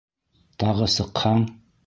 Тағы 0.63 0.89
сыҡһаң!.. 0.95 1.47